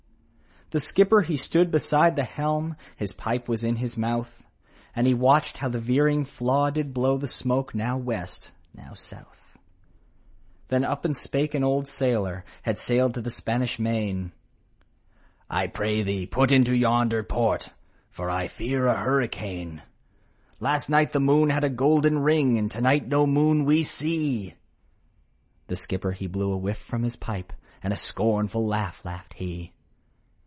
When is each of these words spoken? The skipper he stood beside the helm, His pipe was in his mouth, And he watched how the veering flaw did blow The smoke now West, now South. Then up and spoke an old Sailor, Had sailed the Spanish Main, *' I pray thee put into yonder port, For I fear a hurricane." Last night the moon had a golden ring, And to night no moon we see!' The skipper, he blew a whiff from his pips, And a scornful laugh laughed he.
The 0.73 0.79
skipper 0.79 1.19
he 1.21 1.35
stood 1.35 1.69
beside 1.69 2.15
the 2.15 2.23
helm, 2.23 2.77
His 2.95 3.11
pipe 3.11 3.49
was 3.49 3.65
in 3.65 3.75
his 3.75 3.97
mouth, 3.97 4.31
And 4.95 5.05
he 5.05 5.13
watched 5.13 5.57
how 5.57 5.67
the 5.67 5.81
veering 5.81 6.23
flaw 6.23 6.69
did 6.69 6.93
blow 6.93 7.17
The 7.17 7.27
smoke 7.27 7.75
now 7.75 7.97
West, 7.97 8.51
now 8.73 8.93
South. 8.93 9.57
Then 10.69 10.85
up 10.85 11.03
and 11.03 11.13
spoke 11.13 11.55
an 11.55 11.65
old 11.65 11.89
Sailor, 11.89 12.45
Had 12.61 12.77
sailed 12.77 13.15
the 13.15 13.29
Spanish 13.29 13.79
Main, 13.79 14.31
*' 14.89 15.49
I 15.49 15.67
pray 15.67 16.03
thee 16.03 16.25
put 16.25 16.53
into 16.53 16.73
yonder 16.73 17.21
port, 17.21 17.73
For 18.09 18.29
I 18.29 18.47
fear 18.47 18.87
a 18.87 18.95
hurricane." 18.97 19.81
Last 20.61 20.89
night 20.89 21.11
the 21.11 21.19
moon 21.19 21.49
had 21.49 21.65
a 21.65 21.69
golden 21.69 22.19
ring, 22.19 22.57
And 22.57 22.71
to 22.71 22.79
night 22.79 23.05
no 23.09 23.27
moon 23.27 23.65
we 23.65 23.83
see!' 23.83 24.53
The 25.67 25.75
skipper, 25.75 26.13
he 26.13 26.27
blew 26.27 26.53
a 26.53 26.57
whiff 26.57 26.77
from 26.79 27.03
his 27.03 27.17
pips, 27.17 27.55
And 27.83 27.91
a 27.91 27.97
scornful 27.97 28.65
laugh 28.65 29.03
laughed 29.03 29.33
he. 29.33 29.73